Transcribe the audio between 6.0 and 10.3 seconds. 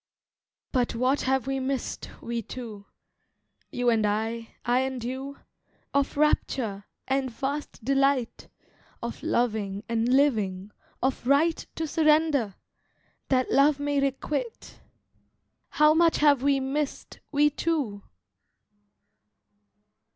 rapture, and vast delight, Of loving, and